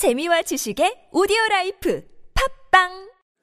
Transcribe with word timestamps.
재미와 0.00 0.40
지식의 0.40 1.12
오디오 1.12 1.36
라이프 1.50 2.02
팟빵 2.70 2.88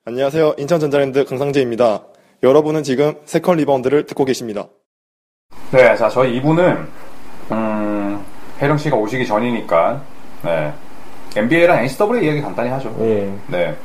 안녕하세요. 0.05 0.55
인천전자랜드 0.57 1.23
강상재입니다. 1.25 2.05
여러분은 2.41 2.81
지금 2.81 3.13
세컨 3.25 3.57
리바운드를 3.57 4.07
듣고 4.07 4.25
계십니다. 4.25 4.65
네, 5.69 5.95
자, 5.95 6.09
저희 6.09 6.41
2부는, 6.41 6.87
음, 7.51 8.25
혜령 8.59 8.75
씨가 8.75 8.95
오시기 8.95 9.27
전이니까, 9.27 10.01
네. 10.45 10.73
NBA랑 11.35 11.83
NCAA 11.83 12.25
이야기 12.25 12.41
간단히 12.41 12.71
하죠. 12.71 12.91
예. 13.01 13.31
네. 13.45 13.77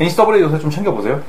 NCAA 0.00 0.42
요새 0.42 0.58
좀 0.58 0.68
챙겨보세요. 0.68 1.22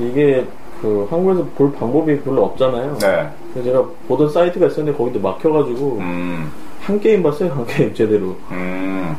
이게 0.00 0.44
그 0.82 1.06
한국에서 1.08 1.44
볼 1.54 1.72
방법이 1.72 2.20
별로 2.22 2.46
없잖아요. 2.46 2.98
네. 2.98 3.30
그래서 3.52 3.70
제가 3.70 3.88
보던 4.08 4.28
사이트가 4.32 4.66
있었는데 4.66 4.98
거기도 4.98 5.20
막혀가지고 5.20 5.98
음, 6.00 6.50
한 6.80 7.00
게임 7.00 7.22
봤어요. 7.22 7.52
한 7.52 7.66
게임 7.66 7.94
제대로. 7.94 8.36
음. 8.50 9.16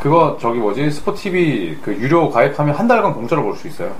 그거, 0.00 0.36
저기 0.40 0.58
뭐지, 0.58 0.90
스포티비 0.90 1.78
그 1.82 1.92
유료 1.94 2.28
가입하면 2.30 2.74
한 2.74 2.86
달간 2.88 3.14
공짜로 3.14 3.42
볼 3.42 3.54
수 3.56 3.68
있어요. 3.68 3.90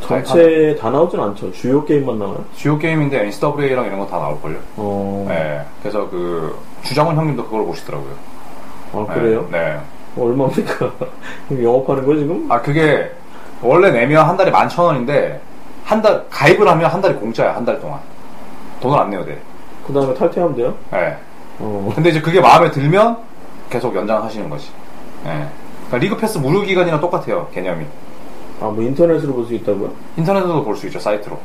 전체 0.00 0.76
다 0.80 0.90
나오진 0.90 1.18
않죠. 1.20 1.50
주요 1.52 1.84
게임만 1.84 2.18
나와요. 2.18 2.44
주요 2.56 2.78
게임인데 2.78 3.20
NCAA랑 3.26 3.86
이런 3.86 3.98
거 3.98 4.06
다 4.06 4.18
나올걸요. 4.18 4.56
어. 4.76 5.26
네. 5.28 5.60
그래서 5.82 6.08
그, 6.08 6.56
주장훈 6.82 7.16
형님도 7.16 7.44
그걸 7.44 7.64
보시더라고요. 7.66 8.12
아 8.94 9.04
네, 9.08 9.14
그래요? 9.14 9.48
네. 9.50 9.78
얼마입니까? 10.16 10.78
그럼 11.48 11.62
영업하는 11.64 12.06
거 12.06 12.16
지금? 12.16 12.46
아, 12.50 12.60
그게, 12.62 13.10
원래 13.60 13.90
내면 13.90 14.26
한 14.26 14.36
달에 14.36 14.50
11,000원인데, 14.50 15.38
한 15.84 16.00
달, 16.00 16.24
가입을 16.30 16.66
하면 16.66 16.90
한 16.90 17.00
달이 17.00 17.14
공짜야, 17.14 17.54
한 17.54 17.64
달 17.64 17.78
동안. 17.80 17.98
돈을 18.80 18.98
안 18.98 19.10
내도 19.10 19.24
돼. 19.24 19.38
그 19.86 19.92
다음에 19.92 20.14
탈퇴하면 20.14 20.56
돼요? 20.56 20.74
네. 20.92 21.16
어. 21.60 21.92
근데 21.94 22.10
이제 22.10 22.20
그게 22.20 22.40
마음에 22.40 22.70
들면 22.70 23.16
계속 23.70 23.94
연장하시는 23.94 24.48
거지. 24.48 24.68
예. 25.26 25.46
그러니까 25.88 25.98
리그 25.98 26.16
패스 26.16 26.38
무료 26.38 26.60
기간이랑 26.62 27.00
똑같아요, 27.00 27.48
개념이. 27.52 27.84
아 28.60 28.64
뭐 28.66 28.82
인터넷으로 28.82 29.34
볼 29.34 29.46
수 29.46 29.54
있다고요? 29.54 29.90
인터넷으로도 30.16 30.64
볼 30.64 30.76
수 30.76 30.86
있죠, 30.86 30.98
사이트로. 30.98 31.38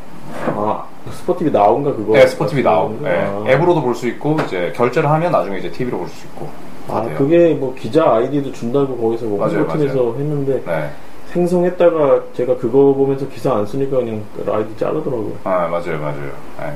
아 0.55 0.83
스포티비 1.11 1.51
나운가 1.52 1.93
그거? 1.93 2.13
네, 2.13 2.25
스포티비 2.27 2.63
나우고. 2.63 2.99
예. 3.07 3.09
아. 3.09 3.43
앱으로도 3.47 3.81
볼 3.81 3.93
수 3.95 4.07
있고, 4.07 4.38
이제 4.45 4.71
결제를 4.75 5.09
하면 5.09 5.31
나중에 5.31 5.57
이제 5.59 5.69
TV로 5.71 5.97
볼 5.99 6.07
수 6.09 6.25
있고. 6.27 6.49
다아 6.88 7.03
돼요. 7.03 7.16
그게 7.17 7.53
뭐 7.53 7.73
기자 7.75 8.03
아이디도 8.16 8.51
준다고 8.51 8.97
거기서 8.97 9.25
뭐 9.25 9.45
홍보팀에서 9.47 10.16
했는데 10.17 10.61
네. 10.66 10.89
생성했다가 11.31 12.21
제가 12.35 12.57
그거 12.57 12.93
보면서 12.93 13.27
기사 13.29 13.53
안 13.55 13.66
쓰니까 13.66 13.97
그냥 13.97 14.21
아이디 14.51 14.75
자르더라고요. 14.77 15.33
아, 15.45 15.67
맞아요, 15.67 15.99
맞아요. 15.99 16.29
예. 16.61 16.73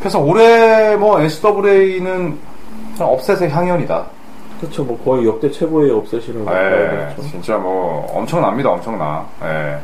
그래서 0.00 0.18
올해 0.18 0.96
뭐 0.96 1.20
NCAA는 1.20 2.38
업셋의 2.98 3.50
향연이다. 3.50 4.06
그렇죠. 4.60 4.84
뭐 4.84 4.98
거의 5.02 5.26
역대 5.26 5.50
최고의 5.50 5.90
업셋이라고 5.90 6.40
예, 6.40 6.44
봐야겠죠. 6.44 7.22
진짜 7.22 7.56
뭐 7.56 8.06
엄청납니다, 8.12 8.70
엄청나. 8.70 9.26
예. 9.42 9.78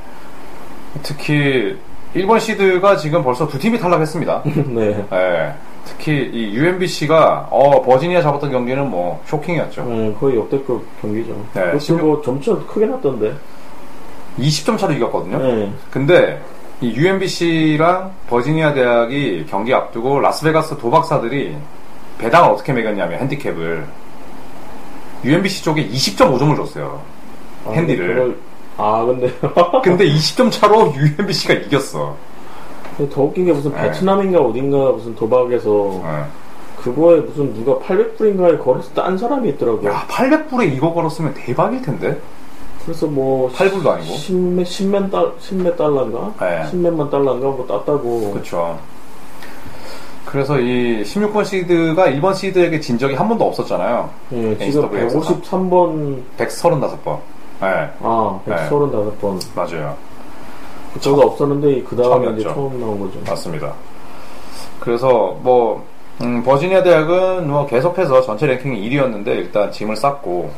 특히 1.03 1.77
일본 2.15 2.41
시드가 2.41 2.97
지금 2.97 3.23
벌써 3.23 3.47
두 3.47 3.59
팀이 3.59 3.79
탈락했습니다. 3.79 4.43
네. 4.69 5.07
예. 5.13 5.55
특히 5.85 6.31
이 6.33 6.55
UMBC가 6.55 7.49
어 7.51 7.83
버지니아 7.83 8.21
잡았던 8.21 8.51
경기는 8.51 8.91
뭐 8.91 9.23
쇼킹이었죠. 9.27 9.85
네, 9.85 10.15
거의 10.19 10.37
역대급 10.37 10.85
경기죠. 11.01 11.33
네, 11.55 11.61
그것도 11.61 11.79
16뭐 11.79 12.25
점차 12.25 12.57
크게 12.67 12.87
났던데. 12.87 13.33
20점 14.39 14.77
차로 14.77 14.93
이겼거든요. 14.95 15.39
네. 15.39 15.73
근데 15.91 16.43
이 16.81 16.93
UMBC랑 16.95 18.13
버지니아 18.29 18.75
대학이 18.75 19.47
경기 19.49 19.73
앞두고 19.73 20.21
라스베가스 20.21 20.77
도박사들이 20.77 21.57
배당을 22.19 22.51
어떻게 22.51 22.73
매겼냐면 22.73 23.19
핸디캡을 23.21 23.87
UMBC 25.25 25.65
쪽에 25.65 25.89
20.5점을 25.89 26.55
줬어요. 26.57 27.01
아, 27.67 27.71
핸디를. 27.71 28.15
그걸- 28.15 28.37
아 28.79 29.05
근데 29.07 29.33
근데 29.83 30.05
20점 30.07 30.51
차로 30.53 30.93
UMBC가 30.95 31.55
이겼어. 31.55 32.15
더 33.11 33.23
웃긴 33.23 33.47
게 33.47 33.53
무슨 33.53 33.73
네. 33.73 33.83
베트남인가 33.83 34.39
어딘가 34.41 34.93
무슨 34.93 35.15
도박에서 35.15 36.03
예. 36.05 36.25
그거에 36.83 37.21
무슨 37.21 37.53
누가 37.55 37.75
800불인가에 37.87 38.63
걸어서 38.63 38.91
딴 38.95 39.17
사람이 39.17 39.49
있더라고요. 39.51 39.91
야 39.91 40.07
800불에 40.09 40.73
이거 40.75 40.93
걸었으면 40.93 41.33
대박일 41.35 41.81
텐데. 41.83 42.19
그래서 42.87 43.07
뭐 43.07 43.51
8불도 43.51 43.89
아니고. 43.89 44.15
10몇, 44.15 44.63
10몇, 44.63 45.11
달, 45.11 45.33
10몇 45.41 45.77
달러인가? 45.77 46.33
네. 46.41 46.63
10몇만 46.71 47.11
달러인가 47.11 47.49
뭐 47.49 47.67
땄다고. 47.67 48.31
그렇죠. 48.33 48.79
그래서 50.25 50.59
이 50.61 51.03
16번 51.03 51.45
시드가 51.45 52.07
1번 52.07 52.35
시드에게 52.35 52.79
진 52.79 52.97
적이 52.97 53.15
한 53.17 53.29
번도 53.29 53.45
없었잖아요. 53.47 54.09
예, 54.33 54.57
지금 54.59 54.85
NCAA 54.85 55.07
에서 55.07 55.21
153번, 55.21 56.23
135번. 56.39 57.19
네, 57.61 57.91
아, 58.01 58.41
네. 58.45 58.55
135번. 58.55 59.41
맞아요. 59.55 59.97
그거가 60.95 61.27
없었는데 61.27 61.83
그 61.83 61.97
다음에 61.97 62.39
이제. 62.39 62.45
처음 62.45 62.81
나온 62.81 63.01
거죠. 63.01 63.19
맞습니다. 63.27 63.73
그래서 64.81 65.37
뭐 65.43 65.85
음, 66.23 66.43
버지니아 66.43 66.83
대학은 66.83 67.49
뭐 67.49 67.67
계속해서 67.67 68.23
전체 68.23 68.47
랭킹 68.47 68.75
1위였는데 68.75 69.27
일단 69.29 69.71
짐을 69.73 69.97
쌌고 69.97 70.51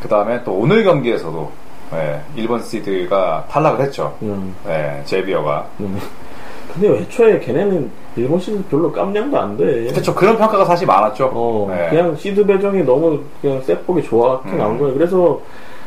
그 0.00 0.08
다음에 0.08 0.42
또 0.44 0.52
오늘 0.52 0.84
경기에서도 0.84 1.50
예, 1.92 2.20
1번 2.42 2.62
시드가 2.62 3.46
탈락을 3.48 3.84
했죠. 3.84 4.14
음. 4.22 4.54
예, 4.68 5.02
제비어가. 5.04 5.66
음. 5.80 5.98
근데 6.72 7.00
애초에 7.00 7.40
걔네는 7.40 7.90
1번 8.16 8.38
시드 8.38 8.62
별로 8.70 8.90
깜냥도 8.92 9.38
안 9.38 9.56
돼. 9.56 9.86
그렇죠. 9.90 10.14
그런 10.14 10.36
평가가 10.38 10.64
사실 10.64 10.86
많았죠. 10.86 11.30
어, 11.32 11.68
예. 11.72 11.90
그냥 11.90 12.14
시드 12.14 12.46
배정이 12.46 12.82
너무 12.84 13.20
그냥 13.42 13.60
셋복이 13.62 14.02
좋았게 14.04 14.50
음. 14.50 14.58
나온 14.58 14.78
거예요. 14.78 14.94
그래서 14.94 15.40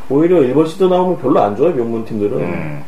오히려 0.09 0.41
1번 0.41 0.67
시드 0.67 0.83
나오면 0.83 1.19
별로 1.19 1.39
안 1.41 1.55
좋아요, 1.55 1.73
명문 1.73 2.03
팀들은. 2.03 2.37
음, 2.37 2.83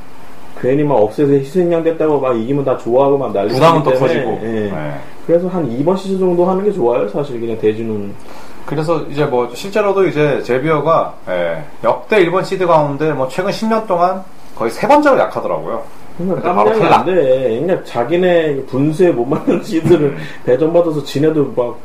괜히 0.59 0.83
막 0.83 0.95
upset에 0.95 1.39
희생양 1.39 1.83
됐다고 1.83 2.19
막 2.19 2.37
이기면 2.37 2.65
다 2.65 2.77
좋아하고 2.77 3.17
막 3.17 3.31
난리 3.33 3.53
부담은 3.53 3.83
또 3.83 3.91
커지고. 3.93 4.39
예. 4.43 4.65
예. 4.65 4.93
그래서 5.25 5.47
한 5.47 5.67
2번 5.69 5.97
시드 5.97 6.19
정도 6.19 6.45
하는 6.45 6.63
게 6.63 6.71
좋아요, 6.71 7.07
사실 7.07 7.39
그냥 7.39 7.57
대진은. 7.59 8.13
그래서 8.65 9.01
이제 9.09 9.25
뭐 9.25 9.49
실제로도 9.53 10.07
이제 10.07 10.41
제비어가 10.43 11.13
예, 11.29 11.63
역대 11.83 12.25
1번 12.25 12.43
시드 12.43 12.65
가운데 12.65 13.11
뭐 13.13 13.27
최근 13.27 13.51
10년 13.51 13.85
동안 13.87 14.23
거의 14.57 14.71
세 14.71 14.87
번째로 14.87 15.19
약하더라고요. 15.19 15.83
그러니까 16.17 16.53
바로 16.53 16.71
탈락. 16.79 17.05
돼. 17.05 17.59
그냥 17.59 17.83
자기네 17.83 18.63
분수에 18.67 19.11
못 19.11 19.25
맞는 19.25 19.63
시드를 19.63 20.15
배정받아서 20.45 21.03
지네도 21.03 21.53
막 21.55 21.75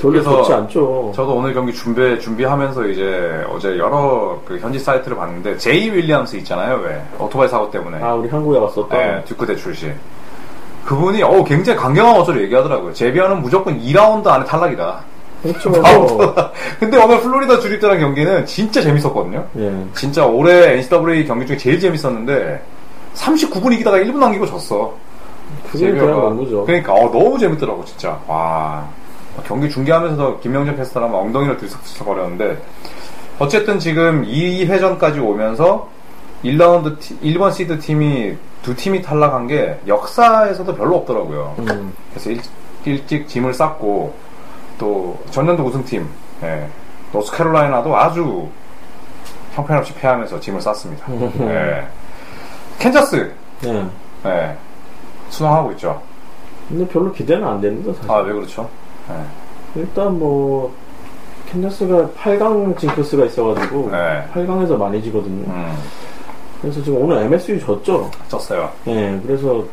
별로 0.00 0.18
음. 0.18 0.24
좋지 0.24 0.52
않죠. 0.52 1.12
저도 1.14 1.34
오늘 1.34 1.52
경기 1.54 1.72
준비 1.72 2.18
준비하면서 2.18 2.86
이제 2.86 3.44
어제 3.48 3.78
여러 3.78 4.40
그 4.46 4.58
현지 4.58 4.78
사이트를 4.78 5.16
봤는데 5.16 5.58
제이 5.58 5.90
윌리엄스 5.90 6.36
있잖아요, 6.36 6.76
왜 6.82 7.00
오토바이 7.18 7.46
사고 7.48 7.70
때문에 7.70 8.02
아, 8.02 8.14
우리 8.14 8.28
한국에 8.28 8.58
왔었던. 8.58 8.98
예, 8.98 9.22
듀크대 9.26 9.54
출신. 9.54 9.94
그분이 10.86 11.22
어 11.22 11.44
굉장히 11.44 11.78
강경한 11.78 12.16
어조로 12.16 12.42
얘기하더라고요. 12.42 12.92
제비어는 12.92 13.40
무조건 13.42 13.78
2라운드 13.78 14.26
안에 14.26 14.44
탈락이다. 14.44 15.00
그렇죠. 15.44 15.70
근데 16.80 16.96
오늘 16.96 17.20
플로리다 17.20 17.60
주립대랑 17.60 18.00
경기는 18.00 18.46
진짜 18.46 18.80
재밌었거든요. 18.80 19.46
예. 19.58 19.72
진짜 19.94 20.26
올해 20.26 20.72
NCAA 20.78 21.26
경기 21.26 21.46
중에 21.46 21.56
제일 21.56 21.78
재밌었는데 21.78 22.62
39분 23.14 23.72
이기다가 23.74 23.98
1분 23.98 24.16
남기고 24.16 24.46
졌어. 24.46 24.94
그게. 25.70 25.90
그냥 25.90 26.06
농구죠. 26.06 26.64
그러니까 26.64 26.94
어, 26.94 27.10
너무 27.12 27.38
재밌더라고 27.38 27.84
진짜. 27.84 28.18
와 28.26 28.88
경기 29.46 29.68
중계하면서도 29.68 30.40
김명재 30.40 30.76
캐스터랑 30.76 31.10
막 31.12 31.18
엉덩이를 31.18 31.58
들썩들썩거렸는데 31.58 32.58
어쨌든 33.38 33.78
지금 33.78 34.24
2회전까지 34.24 35.22
오면서 35.22 35.88
1라운드 36.44 36.96
1번 37.22 37.52
시드 37.52 37.80
팀이 37.80 38.36
두 38.62 38.74
팀이 38.74 39.02
탈락한 39.02 39.46
게 39.46 39.78
역사에서도 39.86 40.74
별로 40.74 40.96
없더라고요. 40.96 41.54
음. 41.58 41.92
그래서 42.10 42.30
일, 42.30 42.40
일찍 42.84 43.28
짐을 43.28 43.52
쌌고 43.52 44.14
또 44.78 45.18
전년도 45.30 45.64
우승팀 45.64 46.08
예, 46.42 46.68
노스캐롤라이나도 47.12 47.96
아주 47.96 48.48
형편없이 49.54 49.94
패하면서 49.94 50.40
짐을 50.40 50.60
쌌습니다. 50.60 51.06
예. 51.40 51.86
캔자스 52.78 53.32
예. 53.66 53.86
예, 54.26 54.56
순항하고 55.30 55.72
있죠. 55.72 56.00
근데 56.68 56.86
별로 56.88 57.12
기대는 57.12 57.46
안 57.46 57.60
됩니다, 57.60 57.92
사실. 57.94 58.10
아 58.10 58.18
왜 58.20 58.32
그렇죠? 58.32 58.68
예. 59.10 59.80
일단 59.80 60.18
뭐, 60.18 60.72
캔자스가 61.50 62.08
8강 62.16 62.78
징크스가 62.78 63.26
있어가지고, 63.26 63.90
네. 63.90 64.24
8강에서 64.32 64.76
많이 64.78 65.02
지거든요. 65.02 65.44
음, 65.52 65.76
그래서 66.62 66.82
지금 66.82 67.02
오늘 67.02 67.18
MSU 67.24 67.60
졌죠? 67.60 68.10
졌어요. 68.28 68.70
예, 68.86 69.20
그래서 69.26 69.64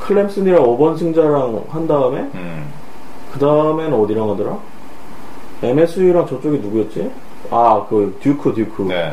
클램슨이랑 0.00 0.62
오번 0.62 0.98
승자랑 0.98 1.64
한 1.70 1.86
다음에, 1.86 2.20
음, 2.34 2.66
그 3.36 3.38
다음에는 3.38 3.92
어디랑 3.92 4.30
하더라? 4.30 4.58
MSU랑 5.62 6.26
저쪽이 6.26 6.58
누구였지? 6.58 7.10
아, 7.50 7.84
그, 7.88 8.16
듀크, 8.22 8.54
듀크. 8.54 8.82
네. 8.82 9.12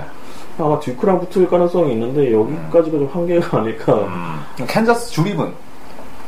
아마 0.58 0.80
듀크랑 0.80 1.20
붙을 1.20 1.50
가능성이 1.50 1.92
있는데, 1.94 2.32
여기까지가 2.32 2.98
좀 2.98 3.10
한계가 3.12 3.58
아닐까. 3.60 3.94
음, 3.94 4.66
캔자스 4.66 5.12
주립은 5.12 5.52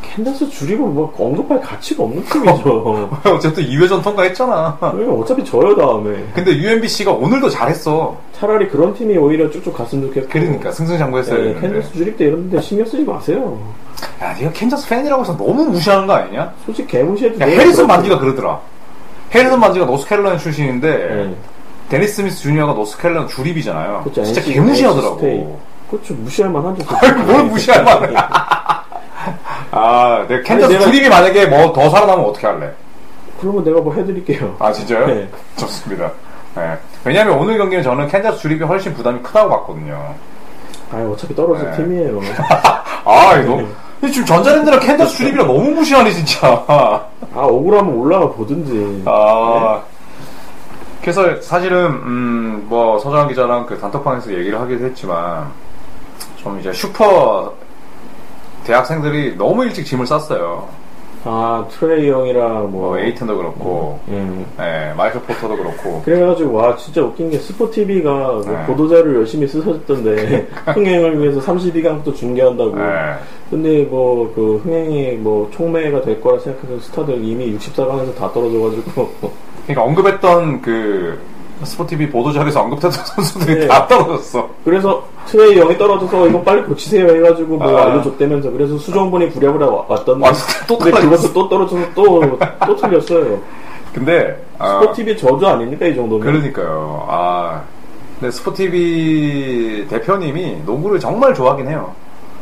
캔자스 0.01 0.49
주립이고 0.49 0.85
뭐 0.87 1.13
언급할 1.17 1.59
가치가 1.59 2.03
없는 2.03 2.23
팀이죠. 2.25 3.09
어쨌든 3.25 3.63
2회전 3.65 4.01
통과했잖아. 4.03 4.77
왜냐면 4.93 5.19
어차피 5.19 5.43
져요 5.43 5.75
다음에. 5.75 6.23
근데 6.33 6.51
UMBC가 6.55 7.11
오늘도 7.11 7.49
잘했어. 7.49 8.15
차라리 8.31 8.67
그런 8.69 8.93
팀이 8.93 9.17
오히려 9.17 9.49
쭉쭉 9.49 9.73
갔으면 9.73 10.07
좋겠고. 10.07 10.29
그러니까 10.29 10.71
승승장구했어야 10.71 11.43
네. 11.43 11.59
캔자스 11.59 11.93
주립대 11.93 12.25
이런 12.25 12.49
데 12.49 12.61
신경 12.61 12.85
쓰지 12.85 13.03
마세요. 13.03 13.59
야, 14.21 14.33
네가 14.39 14.51
캔자스 14.53 14.87
팬이라고 14.87 15.23
해서 15.23 15.35
너무 15.37 15.65
무시하는 15.65 16.07
거 16.07 16.13
아니냐? 16.13 16.51
솔직히 16.65 16.87
개무시해도 16.87 17.39
야, 17.41 17.45
해리슨 17.45 17.85
그렇게. 17.85 17.87
반즈가 17.93 18.19
그러더라. 18.19 18.59
해리슨 19.33 19.59
반즈가 19.59 19.85
노스캐롤라이나 19.85 20.39
출신인데 20.39 20.89
네. 20.97 21.35
데니스 21.89 22.15
스미스 22.15 22.41
주니어가 22.41 22.73
노스캐롤라이나 22.73 23.27
주립이잖아요. 23.27 24.01
그렇죠. 24.03 24.23
진짜 24.23 24.39
NC 24.41 24.53
개무시하더라고. 24.53 25.59
그렇죠. 25.89 26.13
무시할. 26.15 26.51
아니, 26.55 27.23
뭘 27.23 27.43
무시할 27.45 27.83
만해. 27.83 28.13
아, 29.71 30.25
내가 30.27 30.41
캔자스 30.43 30.65
아니, 30.65 30.73
내가- 30.75 30.85
주립이 30.85 31.09
만약에 31.09 31.45
뭐 31.47 31.73
더 31.73 31.89
살아나면 31.89 32.25
어떻게 32.25 32.47
할래? 32.47 32.71
그러면 33.41 33.63
내가 33.63 33.81
뭐 33.81 33.93
해드릴게요. 33.93 34.55
아, 34.59 34.71
진짜요? 34.71 35.07
네. 35.07 35.27
좋습니다. 35.57 36.09
네. 36.55 36.77
왜냐면 37.03 37.37
오늘 37.37 37.57
경기는 37.57 37.83
저는 37.83 38.07
캔자스 38.07 38.39
주립이 38.39 38.63
훨씬 38.63 38.93
부담이 38.93 39.21
크다고 39.21 39.49
봤거든요. 39.49 40.13
아 40.91 40.97
어차피 41.11 41.35
떨어질 41.35 41.69
네. 41.71 41.77
팀이에요. 41.77 42.21
아, 43.05 43.35
이거. 43.43 43.61
이 44.07 44.11
지금 44.11 44.25
전자랜드랑 44.25 44.79
캔자스 44.79 45.17
주립이랑 45.17 45.47
너무 45.47 45.71
무시하네, 45.71 46.11
진짜. 46.11 46.63
아 46.67 47.01
억울하면 47.33 47.93
올라가 47.93 48.29
보든지. 48.29 49.03
아. 49.05 49.81
그래서 51.01 51.39
사실은, 51.41 51.85
음, 51.85 52.65
뭐, 52.67 52.97
서정환 52.97 53.27
기자랑 53.27 53.67
그 53.67 53.77
단톡방에서 53.77 54.33
얘기를 54.33 54.59
하기도 54.59 54.85
했지만, 54.85 55.51
좀 56.37 56.59
이제 56.59 56.73
슈퍼 56.73 57.53
대학생들이 58.63 59.35
너무 59.37 59.65
일찍 59.65 59.85
짐을 59.85 60.07
쌌어요. 60.07 60.67
아 61.25 61.65
트레이 61.71 62.09
영이랑 62.09 62.71
뭐. 62.71 62.85
뭐, 62.85 62.99
에이튼도 62.99 63.35
그렇고, 63.35 63.99
음. 64.09 64.45
예, 64.59 64.93
마이클 64.95 65.19
포터도 65.21 65.57
그렇고. 65.57 66.01
그래가지고 66.03 66.53
와 66.53 66.75
진짜 66.75 67.01
웃긴 67.01 67.31
게 67.31 67.39
스포티비가 67.39 68.41
그 68.41 68.49
네. 68.49 68.65
보도자료를 68.67 69.15
열심히 69.15 69.47
쓰셨던데 69.47 70.47
흥행을 70.73 71.19
위해서 71.21 71.39
32강부터 71.41 72.15
중계한다고. 72.15 72.79
예. 72.79 73.15
근데 73.49 73.83
뭐 73.83 74.15
그 74.35 74.57
흥행이 74.63 75.13
뭐 75.13 75.49
총매가 75.51 76.01
될 76.01 76.19
거라 76.21 76.39
생각해서 76.39 76.79
스타들 76.81 77.23
이미 77.23 77.57
64강에서 77.57 78.15
다 78.15 78.31
떨어져가지고 78.31 79.11
그러니까 79.65 79.83
언급했던 79.83 80.61
그, 80.61 81.19
스포티비 81.63 82.09
보도자료에서 82.09 82.61
언급했던 82.61 82.91
선수들이 82.91 83.59
네. 83.61 83.67
다 83.67 83.87
떨어졌어. 83.87 84.49
그래서 84.63 85.07
트레이 85.27 85.57
영이 85.59 85.77
떨어져서 85.77 86.27
이거 86.27 86.41
빨리 86.41 86.63
고치세요 86.63 87.07
해가지고 87.15 87.57
뭐 87.57 87.77
아. 87.77 87.85
알려줬다면서 87.85 88.51
그래서 88.51 88.77
수정본이 88.77 89.29
부랴부랴 89.31 89.65
와- 89.67 89.85
왔던데 89.87 90.25
와, 90.27 90.33
진짜 90.33 90.65
또 90.67 90.77
근데 90.77 90.91
떨어졌어. 90.91 91.27
그것도 91.29 91.33
또 91.33 91.49
떨어져서 91.49 91.93
또 91.93 92.39
또 92.67 92.75
틀렸어요. 92.75 93.39
근데, 93.93 94.37
아, 94.59 94.81
스포티비 94.81 95.17
저주 95.17 95.47
아닙니까 95.47 95.85
이 95.85 95.95
정도면? 95.95 96.19
그러니까요. 96.27 97.05
아, 97.07 97.61
근데 98.19 98.29
스포티비 98.31 99.85
대표님이 99.89 100.57
농구를 100.65 100.99
정말 100.99 101.33
좋아하긴 101.33 101.67
해요. 101.69 101.93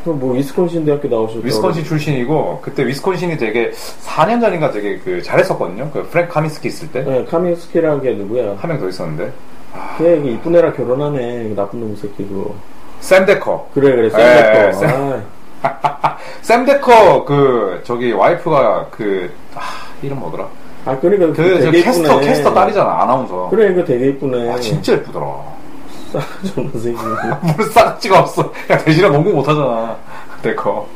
그럼 0.03 0.19
뭐 0.19 0.33
위스콘신 0.33 0.83
대학교 0.83 1.07
나오셨죠? 1.07 1.41
위스콘신 1.45 1.83
출신이고 1.85 2.59
그때 2.61 2.85
위스콘신이 2.85 3.37
되게 3.37 3.71
4년 4.03 4.41
전인가 4.41 4.71
되게 4.71 4.97
그 4.97 5.21
잘했었거든요. 5.21 5.89
그 5.93 6.03
프랭크 6.09 6.33
카미스키 6.33 6.67
있을 6.67 6.91
때한 6.91 7.09
네, 7.09 7.23
카미스키라는 7.25 8.01
게 8.01 8.11
누구야? 8.13 8.57
명더 8.61 8.89
있었는데 8.89 9.31
걔 9.97 10.17
이쁜 10.17 10.55
애랑 10.55 10.73
결혼하네. 10.73 11.49
그 11.49 11.53
나쁜 11.55 11.79
놈 11.79 11.95
새끼 11.95 12.27
그거. 12.27 12.53
샘 13.03 13.25
데커. 13.25 13.67
그래 13.73 13.95
그래 13.95 14.05
예, 14.05 14.71
쌤 14.71 14.87
쌤. 14.89 15.23
아, 15.61 16.17
샘 16.41 16.65
데커 16.65 17.25
그 17.25 17.81
저기 17.83 18.13
와이프가 18.13 18.87
그 18.91 19.29
아, 19.55 19.59
이름 20.01 20.19
뭐더라? 20.19 20.47
아 20.85 20.97
그러니까 20.99 21.27
그그저 21.27 21.65
되게 21.71 21.83
캐스터 21.83 22.13
이쁘네. 22.13 22.27
캐스터 22.27 22.53
딸이잖아 22.53 23.01
아나운서. 23.03 23.49
그래 23.49 23.73
그 23.73 23.83
되게 23.83 24.07
이쁘네. 24.09 24.53
아 24.53 24.57
진짜 24.57 24.93
예쁘더라. 24.93 25.25
존나 26.55 26.71
새끼. 26.79 26.97
뭘 27.41 27.69
싸가지가 27.71 28.19
없어. 28.21 28.53
야 28.69 28.77
대신에 28.77 29.09
농구 29.09 29.31
못하잖아. 29.31 29.97
데커. 30.41 30.87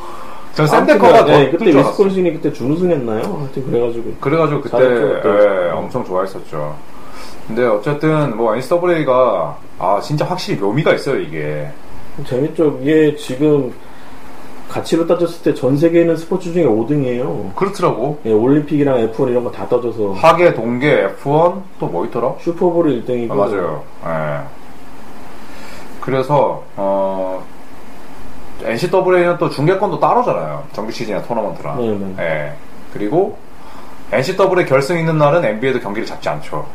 전샘 0.56 0.86
데커가 0.86 1.26
더 1.26 1.26
네, 1.26 1.42
예쁠 1.48 1.60
그때. 1.60 1.78
위스콘신이 1.78 2.34
그때 2.34 2.54
준우승했나요? 2.54 3.22
하여튼 3.22 3.66
그래가지고 3.70 4.14
그래가지고 4.22 4.62
그때. 4.62 4.78
예, 5.26 5.72
엄청 5.72 6.06
좋아했었죠. 6.06 6.74
근데 7.48 7.66
어쨌든 7.66 8.36
뭐 8.36 8.56
NCAA가 8.56 9.58
아 9.78 10.00
진짜 10.02 10.26
확실히 10.26 10.58
묘미가 10.60 10.94
있어요 10.94 11.20
이게. 11.20 11.70
재밌죠. 12.26 12.80
이게 12.82 13.16
지금 13.16 13.74
가치로 14.70 15.08
따졌을 15.08 15.44
때 15.44 15.58
전 15.58 15.78
세계에 15.78 16.02
있는 16.02 16.18
스포츠 16.18 16.52
중에 16.52 16.64
5등이에요. 16.66 17.56
그렇더라고. 17.56 18.20
예, 18.26 18.32
올림픽이랑 18.34 18.98
F1 19.14 19.30
이런 19.30 19.44
거 19.44 19.52
다 19.52 19.66
따져서 19.68 20.12
하계, 20.14 20.54
동계, 20.54 21.08
F1 21.24 21.62
또 21.80 21.88
뭐 21.88 22.06
있더라? 22.06 22.34
슈퍼볼 22.42 23.04
1등이고 23.06 23.32
아, 23.32 23.36
맞아요. 23.36 23.84
예. 24.06 24.40
그래서 26.02 26.64
어 26.76 27.44
NCAA는 28.64 29.38
또 29.38 29.50
중계권도 29.50 30.00
따로잖아요. 30.00 30.64
정규 30.74 30.92
시즌이나 30.92 31.22
토너먼트랑. 31.24 31.78
네, 31.80 31.98
네. 31.98 32.16
예. 32.24 32.54
그리고 32.94 33.38
NCAA 34.12 34.66
결승 34.66 34.98
있는 35.00 35.18
날은 35.18 35.44
NBA도 35.46 35.80
경기를 35.80 36.06
잡지 36.06 36.28
않죠. 36.30 36.66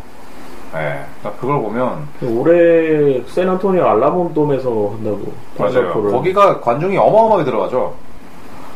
예. 0.75 1.05
그러니까 1.21 1.41
그걸 1.41 1.61
보면 1.63 2.09
올해 2.23 3.23
샌안토니오 3.27 3.85
알라몬 3.85 4.33
돔에서 4.35 4.71
한다고. 4.95 5.33
맞아요. 5.59 5.73
파이널포를. 5.73 6.11
거기가 6.13 6.61
관중이 6.61 6.97
어마어마하게 6.97 7.45
들어가죠. 7.45 7.95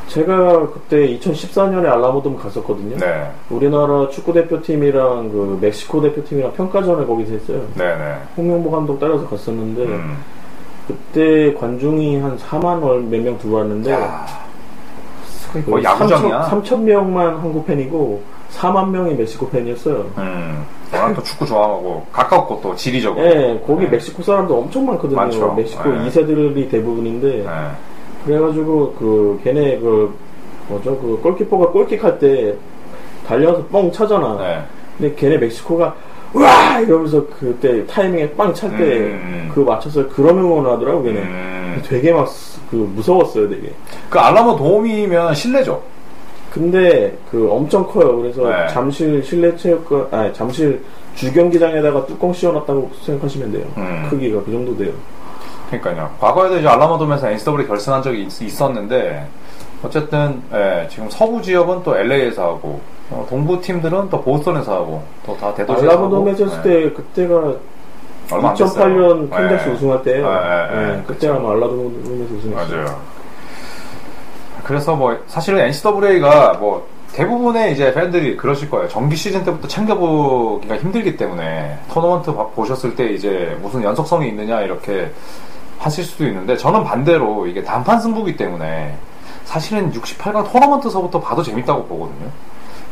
제가 0.08 0.68
그때 0.72 1.18
2014년에 1.18 1.86
알라몬돔 1.86 2.38
갔었거든요. 2.38 2.96
네. 2.96 3.30
우리나라 3.50 4.08
축구 4.08 4.32
대표팀이랑 4.32 5.30
그 5.30 5.58
멕시코 5.60 6.00
대표팀이랑 6.00 6.52
평가전을 6.52 7.06
거기서 7.06 7.32
했어요. 7.32 7.62
네네. 7.74 8.14
홍명보 8.36 8.70
감독 8.70 9.00
따라서 9.00 9.26
갔었는데 9.28 9.82
음. 9.82 10.16
그때 10.86 11.52
관중이 11.54 12.20
한 12.20 12.38
4만 12.38 12.80
몇명 13.08 13.36
들어왔는데 13.38 13.90
야, 13.92 14.26
거의 15.68 15.82
야구장이야. 15.84 16.42
3천 16.50 16.82
명만 16.82 17.36
한국 17.38 17.66
팬이고 17.66 18.22
4만 18.54 18.90
명이 18.90 19.14
멕시코 19.14 19.48
팬이었어요. 19.50 20.06
음. 20.18 20.64
워낙 20.92 21.14
또 21.14 21.22
축구 21.22 21.46
좋아하고 21.46 22.04
가깝고 22.12 22.60
또 22.62 22.74
지리적으로. 22.76 23.24
예, 23.26 23.60
거기 23.66 23.84
네. 23.84 23.90
멕시코 23.90 24.22
사람도 24.22 24.56
엄청 24.56 24.86
많거든요. 24.86 25.16
많죠. 25.16 25.52
멕시코 25.54 25.88
네. 25.90 26.08
2세들이 26.08 26.70
대부분인데 26.70 27.28
네. 27.38 27.44
그래가지고 28.24 28.94
그 28.98 29.40
걔네 29.44 29.78
그 29.78 30.14
뭐죠 30.68 30.98
그 30.98 31.18
골키퍼가 31.22 31.70
골킥할 31.70 32.18
때 32.18 32.54
달려서 33.26 33.66
뻥 33.66 33.90
차잖아. 33.90 34.36
네. 34.38 34.62
근데 34.98 35.14
걔네 35.14 35.38
멕시코가 35.38 35.94
와 36.32 36.80
이러면서 36.80 37.24
그때 37.38 37.84
타이밍에 37.86 38.30
빵 38.32 38.52
찰때 38.52 38.82
음, 38.84 39.50
그 39.54 39.60
맞춰서 39.60 40.06
그런 40.08 40.38
응원을 40.38 40.70
하더라고 40.72 41.02
걔네. 41.02 41.20
음. 41.20 41.82
되게 41.88 42.12
막 42.12 42.28
그 42.70 42.76
무서웠어요 42.76 43.48
되게. 43.48 43.72
그 44.10 44.18
알라모 44.18 44.56
도움이면 44.56 45.34
실내죠. 45.34 45.82
근데 46.56 47.14
그 47.30 47.50
엄청 47.50 47.86
커요. 47.86 48.16
그래서 48.16 48.48
네. 48.48 48.66
잠실 48.68 49.22
실내 49.22 49.54
체육관 49.56 50.08
아니 50.10 50.32
잠실 50.32 50.82
주경기장에다가 51.14 52.06
뚜껑 52.06 52.32
씌워놨다고 52.32 52.90
생각하시면 53.02 53.52
돼요. 53.52 53.66
음. 53.76 54.06
크기가 54.08 54.42
그 54.42 54.50
정도 54.50 54.74
돼요. 54.76 54.92
그러니까요. 55.68 56.10
과거에도 56.18 56.58
이제 56.58 56.66
알라모돔에서 56.66 57.28
NCAA 57.30 57.66
결승한 57.66 58.02
적이 58.02 58.22
있, 58.40 58.62
었는데 58.62 59.26
어쨌든 59.82 60.40
예, 60.54 60.86
지금 60.90 61.10
서부 61.10 61.42
지역은 61.42 61.82
또 61.82 61.94
LA에서 61.96 62.42
하고 62.54 62.80
어, 63.10 63.26
동부 63.28 63.60
팀들은 63.60 64.08
또 64.08 64.22
보스턴에서 64.22 64.74
하고 64.76 65.02
또 65.26 65.36
다 65.36 65.52
대도시에서 65.54 65.90
알라모돔에서 65.90 66.44
하고 66.44 66.56
했을 66.56 66.70
예, 66.70 66.88
때 66.88 66.92
그때가 66.94 67.36
안 68.32 68.54
됐어요. 68.54 68.86
2008년 68.86 69.30
캔자스 69.30 69.68
예. 69.68 69.72
우승할 69.74 70.02
때예요. 70.04 70.26
예, 70.26 70.30
예, 70.30 70.88
예. 70.88 70.94
예, 70.98 71.02
그때 71.06 71.28
아마 71.28 71.50
알라모돔에서 71.50 72.34
우승했어요. 72.34 72.54
맞아요. 72.82 73.15
그래서 74.66 74.96
뭐 74.96 75.16
사실은 75.28 75.60
NCAA가 75.60 76.54
뭐 76.54 76.84
대부분의 77.12 77.72
이제 77.72 77.94
팬들이 77.94 78.36
그러실 78.36 78.68
거예요. 78.68 78.88
정기 78.88 79.14
시즌 79.16 79.44
때부터 79.44 79.68
챙겨보기가 79.68 80.76
힘들기 80.78 81.16
때문에 81.16 81.78
토너먼트 81.92 82.34
봐- 82.34 82.46
보셨을 82.48 82.94
때 82.96 83.06
이제 83.12 83.56
무슨 83.62 83.82
연속성이 83.82 84.28
있느냐 84.28 84.60
이렇게 84.62 85.10
하실 85.78 86.02
수도 86.04 86.26
있는데 86.26 86.56
저는 86.56 86.82
반대로 86.84 87.46
이게 87.46 87.62
단판 87.62 88.00
승부기 88.00 88.36
때문에 88.36 88.94
사실은 89.44 89.92
68강 89.92 90.50
토너먼트서부터 90.50 91.20
봐도 91.20 91.42
재밌다고 91.42 91.84
보거든요. 91.84 92.28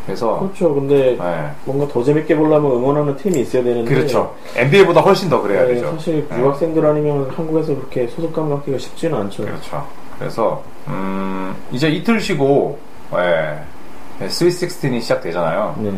그래서 0.07 0.39
그렇죠. 0.39 0.75
근데 0.75 1.17
네. 1.19 1.51
뭔가 1.65 1.89
더 1.93 2.05
재밌게 2.05 2.37
보려면 2.37 2.71
응원하는 2.71 3.17
팀이 3.17 3.41
있어야 3.41 3.65
되는데 3.65 3.93
그렇죠. 3.93 4.33
NBA보다 4.55 5.01
훨씬 5.01 5.29
더 5.29 5.41
그래야 5.43 5.63
네, 5.67 5.75
되죠. 5.75 5.91
사실 5.97 6.25
네. 6.31 6.39
유학생들 6.39 6.85
아니면 6.87 7.29
한국에서 7.35 7.75
그렇게 7.75 8.07
소속감 8.09 8.49
갖기가 8.51 8.79
쉽지는 8.79 9.19
않죠. 9.23 9.45
그렇죠. 9.45 9.85
그래서 10.19 10.63
음, 10.89 11.55
이제 11.73 11.89
이틀 11.89 12.21
쉬고 12.21 12.79
예, 13.15 13.59
예, 14.23 14.29
Sweet 14.29 14.67
16이 14.67 15.01
시작되잖아요. 15.01 15.75
네. 15.79 15.93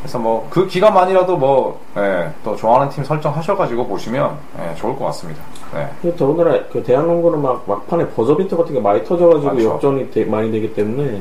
그래서 0.00 0.18
뭐 0.18 0.46
그 0.48 0.66
기간만이라도 0.66 1.36
뭐또 1.36 2.56
좋아하는 2.56 2.88
팀 2.90 3.02
설정하셔가지고 3.04 3.86
보시면 3.86 4.36
예, 4.60 4.74
좋을 4.76 4.96
것 4.96 5.06
같습니다. 5.06 5.42
네. 5.74 5.88
근데 6.00 6.16
더군다나 6.16 6.58
그 6.72 6.82
대학농구는 6.82 7.42
막 7.42 7.64
막판에 7.66 8.08
버저비터 8.10 8.56
같은 8.56 8.74
게 8.74 8.80
많이 8.80 9.04
터져가지고 9.04 9.52
맞죠. 9.54 9.64
역전이 9.70 10.10
되- 10.10 10.24
많이 10.24 10.50
되기 10.52 10.72
때문에 10.72 11.20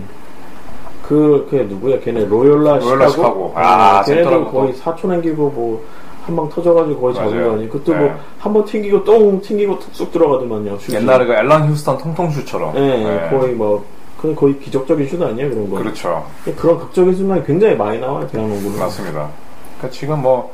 그, 1.07 1.47
걔 1.50 1.63
누구야? 1.63 2.00
걔네 2.01 2.25
로열라? 2.25 2.77
로열라 2.79 3.07
시카고. 3.09 3.53
아, 3.55 4.00
어, 4.00 4.03
걔네도 4.03 4.29
센터라고 4.29 4.51
거의 4.51 4.74
사초 4.74 5.07
남기고 5.07 5.50
뭐, 5.51 5.81
한 6.27 6.36
방 6.36 6.50
터져가지고 6.50 7.00
거의 7.00 7.15
잡은 7.15 7.31
맞아요. 7.31 7.48
거 7.48 7.53
아니에요? 7.53 7.72
네. 7.72 7.93
뭐, 7.96 8.15
한 8.39 8.53
번 8.53 8.65
튕기고 8.65 9.03
통 9.05 9.41
튕기고 9.41 9.79
툭 9.93 10.12
들어가더만요. 10.12 10.77
슛이. 10.79 10.98
옛날에 10.98 11.25
그 11.25 11.34
앨런 11.34 11.69
휴스턴 11.69 11.98
통통슛처럼. 11.98 12.74
네, 12.74 13.03
네. 13.03 13.29
거의 13.29 13.53
뭐, 13.53 13.84
그 14.22 14.36
거의 14.36 14.60
기적적인 14.60 15.07
슛 15.07 15.22
아니에요? 15.22 15.50
그런 15.50 15.69
거. 15.69 15.77
그렇죠. 15.77 16.25
그런 16.57 16.77
극적인 16.79 17.15
순간이 17.15 17.46
굉장히 17.46 17.75
많이 17.75 17.98
나와요, 18.00 18.27
대한농구는. 18.27 18.77
맞습니다. 18.77 19.29
그러니까 19.77 19.89
지금 19.98 20.22
뭐 20.22 20.51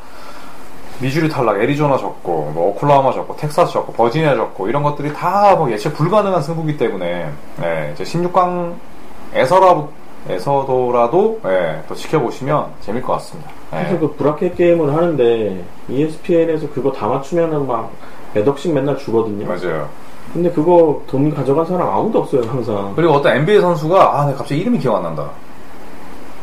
미주리 1.00 1.28
탈락, 1.28 1.60
애리조나 1.60 1.98
졌고, 1.98 2.52
뭐 2.54 2.68
오클라호마 2.70 3.12
졌고, 3.14 3.36
텍사스 3.38 3.74
졌고, 3.74 3.94
버지니아 3.94 4.36
졌고 4.36 4.68
이런 4.70 4.84
것들이 4.84 5.12
다 5.14 5.56
뭐 5.58 5.72
예측 5.72 5.94
불가능한 5.96 6.42
승부기 6.44 6.78
때문에 6.78 7.30
네, 7.60 7.92
이제 7.96 8.04
16강에서라도 8.04 9.88
에서도라도 10.30 11.42
예, 11.46 11.82
또 11.88 11.96
지켜보시면 11.96 12.68
재밌을 12.82 13.06
것 13.06 13.14
같습니다. 13.14 13.52
예. 13.74 13.78
그래서 13.80 14.00
그 14.00 14.14
브라켓 14.16 14.56
게임을 14.56 14.94
하는데, 14.94 15.64
ESPN에서 15.90 16.68
그거 16.74 16.92
다 16.92 17.08
맞추면은 17.08 17.68
막, 17.68 17.92
몇 18.34 18.48
억씩 18.48 18.74
맨날 18.74 18.98
주거든요. 18.98 19.46
맞아요. 19.48 19.88
근데 20.32 20.50
그거 20.50 21.02
돈 21.08 21.34
가져간 21.34 21.66
사람 21.66 21.90
아무도 21.90 22.20
없어요, 22.20 22.42
항상. 22.48 22.94
그리고 22.96 23.14
어떤 23.14 23.36
NBA 23.38 23.62
선수가 23.62 24.20
아, 24.20 24.26
내 24.26 24.34
갑자기 24.34 24.62
이름이 24.62 24.80
기억 24.80 24.96
안 24.96 25.04
난다. 25.04 25.30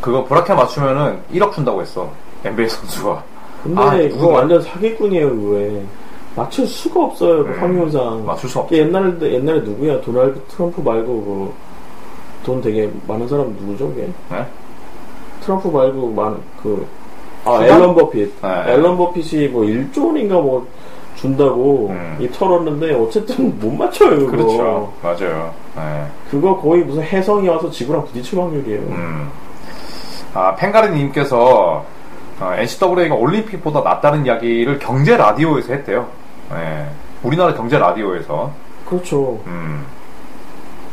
그거 0.00 0.24
브라켓 0.24 0.56
맞추면은 0.56 1.20
1억 1.32 1.52
준다고 1.52 1.80
했어. 1.80 2.08
NBA 2.44 2.68
선수가. 2.68 3.22
근데 3.62 3.80
아, 3.80 3.90
그거? 3.90 4.28
완전 4.28 4.62
사기꾼이에요, 4.62 5.28
그거에. 5.30 5.82
맞출 6.36 6.66
수가 6.66 7.04
없어요, 7.04 7.44
그 7.44 7.50
네. 7.50 7.58
확률상. 7.58 8.24
맞출 8.24 8.48
수. 8.48 8.64
그 8.66 8.78
옛날에, 8.78 9.34
옛날에 9.34 9.60
누구야? 9.60 10.00
도널드 10.00 10.40
트럼프 10.48 10.80
말고, 10.80 11.12
그, 11.24 11.52
돈 12.44 12.60
되게 12.60 12.90
많은 13.06 13.28
사람 13.28 13.48
누구죠, 13.60 13.88
그게? 13.88 14.08
네? 14.30 14.46
트럼프 15.40 15.68
말고, 15.68 16.10
많은, 16.12 16.38
그, 16.62 16.86
아, 17.44 17.60
수단? 17.60 17.76
앨런 17.76 17.94
버핏. 17.94 18.32
네. 18.42 18.72
앨런 18.72 18.96
버핏이 18.96 19.48
뭐 19.48 19.62
1조 19.62 20.06
원인가 20.06 20.36
뭐 20.36 20.66
준다고 21.16 21.88
음. 21.90 22.16
이 22.20 22.28
털었는데, 22.30 22.94
어쨌든 22.94 23.56
못 23.60 23.72
맞춰요, 23.72 24.26
그거. 24.26 24.30
그렇죠. 24.30 24.92
맞아요. 25.02 25.54
예. 25.76 26.06
그거 26.30 26.56
거의 26.58 26.82
무슨 26.82 27.02
혜성이 27.02 27.48
와서 27.48 27.70
지구랑 27.70 28.04
부딪힐 28.06 28.38
확률이에요. 28.40 28.80
음. 28.80 29.30
아, 30.34 30.54
펜가르님께서 30.56 31.84
어, 32.40 32.54
NCAA가 32.56 33.14
올림픽보다 33.14 33.80
낫다는 33.80 34.24
이야기를 34.24 34.78
경제 34.78 35.16
라디오에서 35.16 35.74
했대요. 35.74 36.06
예. 36.52 36.86
우리나라 37.22 37.52
경제 37.54 37.78
라디오에서. 37.78 38.50
그렇죠. 38.88 39.38
음. 39.46 39.84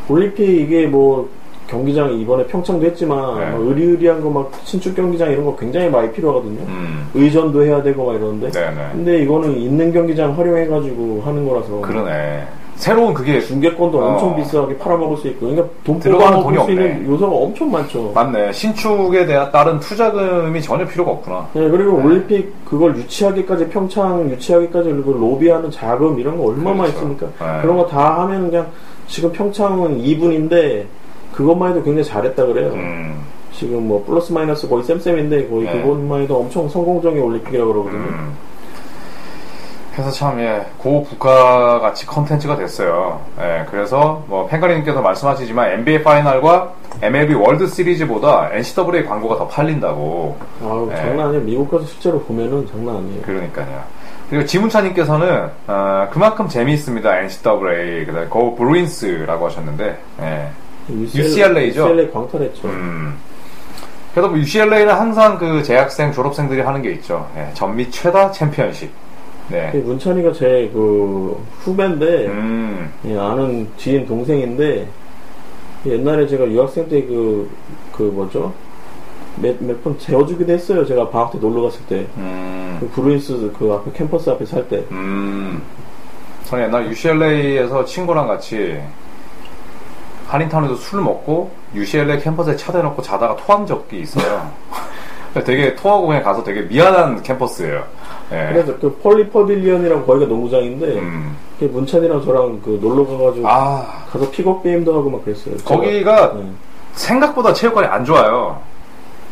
올림픽 0.08 0.42
이게 0.42 0.86
뭐 0.86 1.28
경기장 1.72 2.12
이번에 2.18 2.44
평창도 2.46 2.84
했지만 2.86 3.38
네. 3.38 3.50
뭐 3.50 3.68
의리의리한 3.68 4.20
거 4.22 4.28
막 4.30 4.50
신축 4.64 4.94
경기장 4.94 5.30
이런 5.30 5.44
거 5.44 5.54
굉장히 5.56 5.88
많이 5.88 6.10
필요하거든요. 6.12 6.60
음. 6.66 7.08
의전도 7.14 7.64
해야 7.64 7.82
되고 7.82 8.04
막 8.06 8.14
이러는데. 8.14 8.50
네네. 8.50 8.88
근데 8.92 9.22
이거는 9.22 9.56
있는 9.58 9.92
경기장 9.92 10.36
활용해가지고 10.36 11.22
하는 11.24 11.48
거라서 11.48 11.80
그러네. 11.80 12.44
새로운 12.76 13.12
그게 13.12 13.40
중계권도 13.40 13.98
어. 13.98 14.06
엄청 14.12 14.36
비싸게 14.36 14.78
팔아먹을 14.78 15.16
수 15.16 15.26
있고, 15.28 15.48
그러니까 15.48 15.66
돈 15.82 15.98
들어가는 15.98 16.42
돈이 16.44 16.64
수 16.64 16.70
있는 16.70 16.92
없네. 16.92 17.08
요소가 17.08 17.34
엄청 17.36 17.70
많죠. 17.72 18.12
맞네. 18.14 18.52
신축에 18.52 19.26
대한 19.26 19.50
따른 19.50 19.80
투자금이 19.80 20.62
전혀 20.62 20.86
필요가 20.86 21.10
없구나. 21.10 21.48
네, 21.54 21.68
그리고 21.68 21.98
네. 21.98 22.04
올림픽 22.04 22.54
그걸 22.64 22.96
유치하기까지 22.96 23.68
평창 23.70 24.30
유치하기까지 24.30 24.90
그리고 24.90 25.12
로비하는 25.12 25.70
자금 25.72 26.20
이런 26.20 26.38
거 26.38 26.44
얼마나 26.50 26.82
그렇죠. 26.82 26.92
있습니까? 26.98 27.26
네. 27.26 27.62
그런 27.62 27.76
거 27.78 27.86
다 27.88 28.20
하면 28.22 28.48
그냥 28.50 28.66
지금 29.08 29.32
평창은 29.32 29.98
2분인데 30.02 30.84
그것만 31.38 31.70
해도 31.70 31.84
굉장히 31.84 32.04
잘했다 32.04 32.46
그래요. 32.46 32.72
음. 32.72 33.22
지금 33.52 33.86
뭐 33.86 34.04
플러스 34.04 34.32
마이너스 34.32 34.68
거의 34.68 34.82
쌤쌤인데 34.82 35.46
거의 35.46 35.66
네. 35.66 35.80
그것만 35.80 36.22
해도 36.22 36.40
엄청 36.40 36.68
성공적인 36.68 37.22
올림픽이라고 37.22 37.72
그러거든요. 37.72 38.02
음. 38.02 38.36
그래서 39.92 40.10
참, 40.10 40.40
예, 40.40 40.64
고부가가치 40.78 42.06
컨텐츠가 42.06 42.56
됐어요. 42.56 43.20
예, 43.40 43.64
그래서 43.70 44.24
뭐, 44.26 44.46
펜가리님께서 44.46 45.00
말씀하시지만 45.00 45.70
NBA 45.70 46.02
파이널과 46.02 46.72
MLB 47.02 47.34
월드 47.34 47.68
시리즈보다 47.68 48.50
NCAA 48.52 49.04
광고가 49.04 49.36
더 49.36 49.46
팔린다고. 49.46 50.36
아우 50.64 50.88
네. 50.88 50.96
장난 50.96 51.28
아니에요. 51.28 51.44
미국 51.44 51.70
가서 51.70 51.86
실제로 51.86 52.20
보면은 52.20 52.66
장난 52.66 52.96
아니에요. 52.96 53.22
그러니까요. 53.22 53.82
그리고 54.28 54.44
지문차님께서는, 54.44 55.50
어, 55.68 56.08
그만큼 56.10 56.48
재미있습니다. 56.48 57.18
NCAA. 57.20 58.06
그 58.06 58.12
다음에 58.12 58.26
Go 58.26 58.56
Bruins라고 58.56 59.46
하셨는데, 59.46 59.98
예. 60.20 60.48
UCLA 60.90 61.72
죠? 61.72 61.88
UCLA 61.88 62.10
광탈했죠. 62.10 62.68
음. 62.68 63.14
그래도 64.12 64.30
뭐 64.30 64.38
UCLA는 64.38 64.92
항상 64.94 65.38
그 65.38 65.62
재학생, 65.62 66.12
졸업생들이 66.12 66.60
하는 66.60 66.82
게 66.82 66.90
있죠. 66.92 67.28
예, 67.36 67.50
전미 67.54 67.90
최다 67.90 68.32
챔피언십. 68.32 68.90
네. 69.48 69.70
그 69.72 69.78
문찬이가 69.78 70.32
제 70.32 70.68
그 70.72 71.42
후배인데 71.60 72.26
음, 72.26 72.90
예, 73.06 73.16
아는 73.16 73.66
지인 73.78 74.06
동생인데 74.06 74.86
옛날에 75.86 76.26
제가 76.26 76.46
유학생 76.50 76.88
때 76.88 77.00
그 77.06 77.48
그 77.92 78.02
뭐죠 78.04 78.52
몇몇번 79.36 79.98
재워주기도 79.98 80.52
했어요. 80.52 80.84
제가 80.84 81.08
방학 81.10 81.32
때 81.32 81.38
놀러 81.38 81.62
갔을 81.62 81.80
때. 81.86 82.04
음, 82.16 82.76
그 82.80 82.88
브루인스 82.88 83.52
그 83.58 83.72
앞에 83.72 83.90
캠퍼스 83.96 84.28
앞에 84.30 84.44
살 84.46 84.68
때. 84.68 84.82
음. 84.90 85.62
저는 86.44 86.64
옛날 86.64 86.86
UCLA에서 86.90 87.84
친구랑 87.84 88.26
같이 88.26 88.78
한인타운에서 90.28 90.74
술 90.76 91.00
먹고 91.00 91.50
UCLA 91.74 92.20
캠퍼스에 92.20 92.54
차 92.56 92.70
대놓고 92.70 93.00
자다가 93.02 93.36
토한 93.36 93.66
적이 93.66 94.00
있어요. 94.00 94.50
되게 95.44 95.74
토하고 95.74 96.06
그냥 96.08 96.22
가서 96.22 96.42
되게 96.42 96.62
미안한 96.62 97.22
캠퍼스예요. 97.22 97.84
예. 98.32 98.48
그래서 98.52 98.76
그 98.78 98.90
Pauley 99.02 99.28
Pavilion이랑 99.28 100.04
거기가 100.06 100.26
농구장인데 100.26 100.86
음. 100.98 101.36
그 101.58 101.64
문찬이랑 101.64 102.24
저랑 102.24 102.60
그 102.64 102.78
놀러 102.80 103.06
가가지고 103.06 103.48
아, 103.48 104.04
가서 104.10 104.30
pickup 104.30 104.62
game도 104.62 104.94
하고 104.94 105.10
막 105.10 105.24
그랬어요. 105.24 105.56
거기가 105.64 106.34
네. 106.34 106.50
생각보다 106.94 107.52
체육관이 107.52 107.86
안 107.86 108.04
좋아요. 108.04 108.60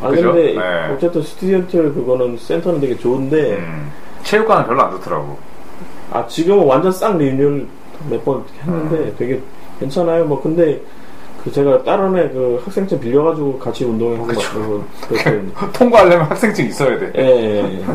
아 0.01 0.09
그죠? 0.09 0.31
근데 0.33 0.53
네. 0.53 0.93
어쨌든 0.93 1.21
student 1.23 1.93
그거는 1.93 2.37
센터는 2.37 2.79
되게 2.79 2.95
좋은데 2.97 3.57
음. 3.57 3.91
체육관은 4.23 4.65
별로 4.65 4.81
안 4.83 4.91
좋더라고. 4.91 5.37
아 6.11 6.25
지금은 6.27 6.65
완전 6.65 6.91
싹 6.91 7.17
리뉴얼 7.17 7.67
몇 8.09 8.23
번 8.23 8.43
했는데 8.61 8.95
음. 8.95 9.15
되게 9.17 9.41
괜찮아요. 9.79 10.25
뭐 10.25 10.41
근데 10.41 10.81
그 11.43 11.51
제가 11.51 11.83
다른 11.83 12.15
애그 12.17 12.61
학생증 12.65 12.99
빌려가지고 12.99 13.59
같이 13.59 13.85
그쵸. 14.27 14.53
그러고 14.53 14.83
그랬거든요. 15.07 15.51
통과하려면 15.73 16.25
학생증 16.29 16.65
있어야 16.65 16.99
돼. 16.99 17.11
예, 17.15 17.21
예, 17.23 17.79
예. 17.79 17.85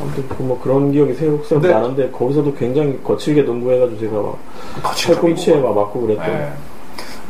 아무튼 0.00 0.28
그뭐 0.28 0.60
그런 0.60 0.90
기억이 0.90 1.14
새록새록 1.14 1.62
근데- 1.62 1.74
나는데 1.74 2.10
거기서도 2.10 2.52
굉장히 2.54 2.98
거칠게 3.04 3.42
농구해가지고 3.42 4.00
제가 4.00 4.22
막 4.22 4.38
거칠게 4.82 5.14
팔꿈치에. 5.14 5.56
막 5.60 5.74
맞고 5.74 6.00
그랬던. 6.00 6.28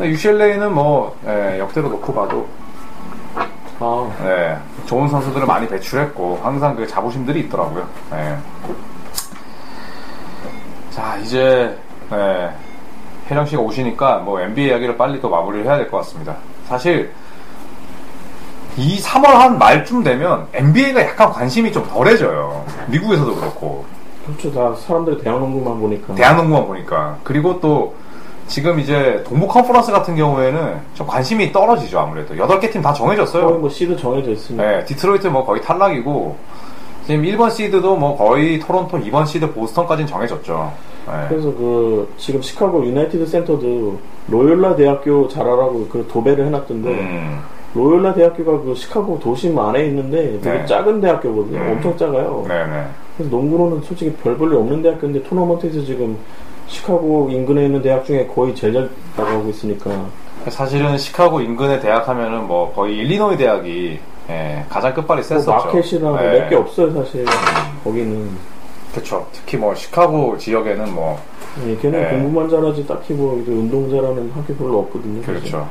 예. 0.00 0.08
UCLA는 0.08 0.72
뭐 0.72 1.14
예, 1.26 1.58
역대로 1.58 1.88
놓고 1.88 2.14
봐도 2.14 2.46
아 3.80 4.10
예, 4.24 4.56
좋은 4.86 5.08
선수들을 5.08 5.46
많이 5.46 5.68
배출했고 5.68 6.38
항상 6.42 6.74
그 6.76 6.86
자부심들이 6.86 7.40
있더라고요. 7.40 7.86
예. 8.14 8.36
자 10.90 11.16
이제 11.18 11.76
예, 12.12 12.50
혜령 13.30 13.46
씨가 13.46 13.60
오시니까 13.62 14.18
뭐 14.18 14.40
NBA 14.40 14.68
이야기를 14.68 14.96
빨리 14.96 15.20
또 15.20 15.28
마무리를 15.28 15.66
해야 15.66 15.76
될 15.76 15.90
것 15.90 15.98
같습니다. 15.98 16.36
사실 16.68 17.10
이 18.76 18.98
3월 19.00 19.24
한 19.26 19.58
말쯤 19.58 20.02
되면 20.04 20.46
NBA가 20.52 21.02
약간 21.02 21.32
관심이 21.32 21.72
좀 21.72 21.86
덜해져요. 21.88 22.64
미국에서도 22.86 23.34
그렇고 23.34 23.84
그렇죠. 24.26 24.52
다 24.52 24.74
사람들이 24.86 25.18
대학농구만 25.22 25.80
보니까. 25.80 26.14
대학농구만 26.14 26.66
보니까 26.66 27.16
그리고 27.24 27.58
또 27.60 27.94
지금 28.46 28.78
이제 28.80 29.22
동부 29.28 29.46
컨퍼런스 29.48 29.92
같은 29.92 30.16
경우에는 30.16 30.80
좀 30.94 31.06
관심이 31.06 31.52
떨어지죠 31.52 31.98
아무래도 31.98 32.34
8개 32.34 32.70
팀 32.72 32.80
다 32.80 32.92
정해졌어요. 32.92 33.46
거의 33.46 33.58
뭐 33.58 33.68
시드 33.68 33.96
정해져 33.96 34.30
있으니까. 34.30 34.62
네, 34.64 34.84
디트로이트 34.84 35.26
뭐 35.26 35.44
거의 35.44 35.60
탈락이고 35.60 36.36
지금 37.08 37.22
1번 37.22 37.50
시드도 37.50 37.96
뭐 37.96 38.14
거의 38.18 38.58
토론토 38.58 38.98
2번 38.98 39.26
시드 39.26 39.54
보스턴까지는 39.54 40.06
정해졌죠. 40.06 40.70
네. 41.06 41.12
그래서 41.30 41.48
그 41.54 42.06
지금 42.18 42.42
시카고 42.42 42.84
유나이티드 42.84 43.26
센터도 43.26 43.98
로열라 44.28 44.76
대학교 44.76 45.26
잘하라고 45.26 45.88
그 45.88 46.06
도배를 46.12 46.44
해놨던데 46.44 46.90
음, 46.90 47.40
로열라 47.72 48.12
대학교가 48.12 48.60
그 48.60 48.74
시카고 48.74 49.20
도심 49.20 49.58
안에 49.58 49.86
있는데 49.86 50.38
되게 50.42 50.58
네. 50.58 50.66
작은 50.66 51.00
대학교거든요. 51.00 51.58
음. 51.58 51.70
엄청 51.70 51.96
작아요. 51.96 52.44
네네. 52.46 52.84
그래서 53.16 53.34
농구로는 53.34 53.80
솔직히 53.84 54.12
별 54.22 54.36
볼일 54.36 54.56
없는 54.56 54.82
대학교인데 54.82 55.22
토너먼트에서 55.22 55.82
지금 55.86 56.18
시카고 56.66 57.30
인근에 57.30 57.64
있는 57.64 57.80
대학 57.80 58.04
중에 58.04 58.26
거의 58.26 58.54
제일 58.54 58.74
잘 58.74 58.90
나가고 59.16 59.48
있으니까 59.48 59.90
사실은 60.50 60.98
시카고 60.98 61.40
인근의 61.40 61.80
대학 61.80 62.06
하면은 62.06 62.46
뭐 62.46 62.70
거의 62.74 62.98
일리노이 62.98 63.38
대학이 63.38 63.98
예, 64.30 64.64
가장 64.68 64.92
끝발이 64.94 65.20
뭐 65.20 65.22
셌었죠. 65.22 65.50
마켓이나 65.50 66.20
네. 66.20 66.40
몇개 66.40 66.56
없어요 66.56 66.92
사실 66.92 67.24
거기는 67.82 68.30
그쵸. 68.94 69.26
특히 69.32 69.56
뭐 69.56 69.74
시카고 69.74 70.36
지역에는 70.38 70.94
뭐 70.94 71.18
예, 71.66 71.76
걔는 71.76 72.02
네. 72.02 72.10
공부만 72.10 72.48
잘하지 72.48 72.86
딱히 72.86 73.14
뭐 73.14 73.38
이제 73.40 73.50
운동 73.50 73.90
잘하는 73.90 74.30
학교 74.34 74.54
별로 74.54 74.80
없거든요. 74.80 75.22
사실. 75.22 75.34
그렇죠. 75.34 75.68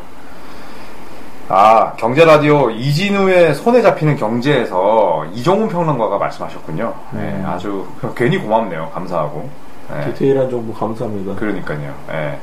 아, 1.49 1.93
경제 1.93 2.25
라디오 2.25 2.69
이진우의 2.69 3.55
손에 3.55 3.81
잡히는 3.81 4.17
경제에서 4.17 5.25
이종훈 5.33 5.69
평론가가 5.69 6.17
말씀하셨군요. 6.17 6.93
네, 7.11 7.41
아주 7.47 7.85
괜히 8.15 8.37
고맙네요. 8.37 8.89
감사하고. 8.93 9.47
네, 9.89 10.11
디테일한 10.11 10.49
정보 10.49 10.73
감사합니다. 10.73 11.35
그러니까요. 11.35 11.93
예. 12.11 12.37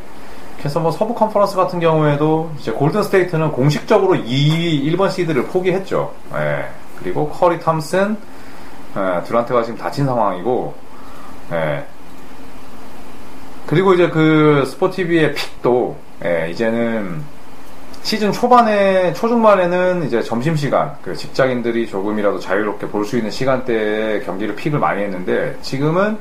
그래서 0.59 0.81
뭐 0.81 0.91
서부 0.91 1.15
컨퍼런스 1.15 1.57
같은 1.57 1.79
경우에도 1.81 2.51
이제 2.59 2.73
골든 2.73 3.03
스테이트는 3.03 3.53
공식적으로 3.53 4.15
2위 4.15 4.85
1번 4.85 5.11
시드를 5.11 5.45
포기했죠. 5.47 6.13
예. 6.35 6.65
그리고 6.99 7.29
커리 7.29 7.61
탐슨, 7.61 8.17
예, 8.97 9.23
드란트가 9.25 9.63
지금 9.63 9.79
다친 9.79 10.07
상황이고, 10.07 10.75
예. 11.53 11.85
그리고 13.67 13.95
이제 13.95 14.09
그 14.09 14.65
스포티비의 14.67 15.35
픽도 15.35 15.97
예, 16.25 16.49
이제는 16.51 17.23
시즌 18.03 18.33
초반에 18.33 19.13
초중반에는 19.15 20.07
이제 20.07 20.23
점심 20.23 20.55
시간 20.57 20.95
그 21.03 21.15
직장인들이 21.17 21.89
조금이라도 21.89 22.39
자유롭게 22.39 22.89
볼 22.89 23.05
수 23.05 23.17
있는 23.17 23.31
시간대에 23.31 24.21
경기를 24.21 24.55
픽을 24.55 24.79
많이 24.79 25.03
했는데 25.03 25.57
지금은 25.63 26.19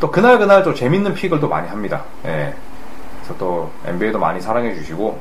또 0.00 0.10
그날 0.10 0.38
그날 0.38 0.62
또 0.62 0.74
재밌는 0.74 1.14
픽을 1.14 1.40
또 1.40 1.48
많이 1.48 1.68
합니다. 1.68 2.04
예. 2.26 2.52
그래서 3.28 3.38
또 3.38 3.70
NBA도 3.84 4.18
많이 4.18 4.40
사랑해 4.40 4.74
주시고 4.74 5.20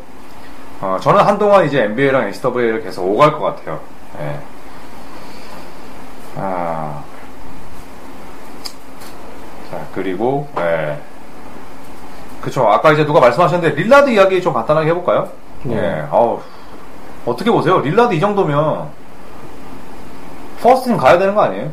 어, 0.80 0.98
저는 1.02 1.22
한동안 1.22 1.66
이제 1.66 1.84
NBA랑 1.84 2.28
NCAA를 2.28 2.84
계속 2.84 3.04
오갈 3.04 3.34
것 3.34 3.40
같아요. 3.40 3.80
예. 4.20 4.40
아. 6.36 7.04
자, 9.72 9.80
그리고, 9.94 10.48
예. 10.60 10.98
그쵸. 12.42 12.68
아까 12.68 12.92
이제 12.92 13.04
누가 13.06 13.20
말씀하셨는데, 13.20 13.76
릴라드 13.76 14.12
이야기 14.12 14.40
좀 14.42 14.54
간단하게 14.54 14.92
해볼까요? 14.92 15.30
네. 15.64 15.76
예. 15.76 16.08
어우, 16.12 16.40
어떻게 17.26 17.50
보세요? 17.50 17.80
릴라드 17.80 18.14
이 18.14 18.20
정도면, 18.20 18.90
first 20.62 20.82
team 20.82 20.98
가야 20.98 21.18
되는 21.18 21.34
거 21.34 21.42
아니에요? 21.42 21.72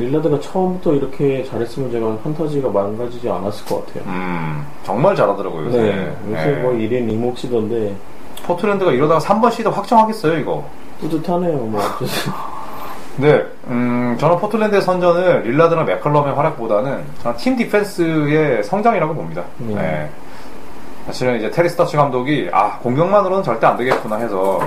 릴라드가 0.00 0.40
처음부터 0.40 0.94
이렇게 0.94 1.44
잘했으면 1.44 1.90
제가 1.90 2.16
판타지가 2.24 2.70
망가지지 2.70 3.28
않았을 3.28 3.66
것 3.66 3.86
같아요. 3.86 4.04
음, 4.06 4.66
정말 4.82 5.14
잘하더라고요, 5.14 5.66
요새. 5.66 5.82
네, 5.82 6.16
요새 6.30 6.50
예. 6.50 6.54
뭐 6.62 6.72
1인 6.72 7.12
이몫이던데 7.12 7.94
포트랜드가 8.44 8.92
이러다가 8.92 9.20
3번 9.20 9.52
시드 9.52 9.68
확정하겠어요, 9.68 10.38
이거. 10.38 10.64
뿌듯하네요. 11.00 11.56
뭐. 11.58 11.80
네, 13.16 13.44
음, 13.66 14.16
저는 14.18 14.38
포틀랜드의 14.38 14.80
선전을 14.80 15.42
릴라드나 15.42 15.84
맥컬럼의 15.84 16.34
활약보다는 16.34 17.04
저는 17.22 17.36
팀 17.36 17.56
디펜스의 17.56 18.64
성장이라고 18.64 19.14
봅니다. 19.14 19.44
음. 19.60 19.74
네. 19.74 20.08
사실은 21.06 21.36
이제 21.38 21.50
테리 21.50 21.68
스터치 21.68 21.96
감독이 21.96 22.48
아 22.52 22.78
공격만으로는 22.78 23.42
절대 23.42 23.66
안 23.66 23.76
되겠구나 23.76 24.16
해서 24.16 24.60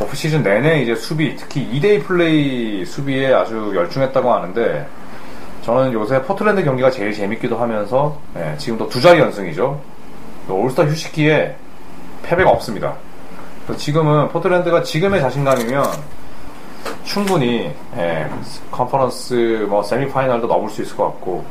오프 0.00 0.16
시즌 0.16 0.42
내내 0.42 0.82
이제 0.82 0.94
수비 0.94 1.36
특히 1.36 1.68
2대2 1.72 2.04
플레이 2.04 2.84
수비에 2.84 3.32
아주 3.32 3.72
열중했다고 3.74 4.32
하는데 4.32 4.86
저는 5.62 5.92
요새 5.92 6.20
포틀랜드 6.22 6.64
경기가 6.64 6.90
제일 6.90 7.12
재밌기도 7.12 7.56
하면서 7.56 8.18
예, 8.36 8.56
지금도 8.58 8.88
두 8.88 9.00
자리 9.00 9.20
연승이죠. 9.20 9.80
올스타 10.48 10.84
휴식기에 10.84 11.54
패배가 12.22 12.50
없습니다. 12.50 12.94
지금은 13.76 14.28
포틀랜드가 14.30 14.82
지금의 14.82 15.20
자신감이면 15.20 15.84
충분히 17.04 17.72
예, 17.96 18.28
컨퍼런스 18.72 19.66
뭐 19.68 19.82
세미파이널도 19.82 20.48
넘을 20.48 20.68
수 20.68 20.82
있을 20.82 20.96
것 20.96 21.04
같고 21.04 21.44